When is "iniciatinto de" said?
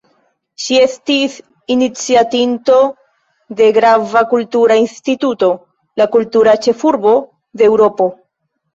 1.75-3.69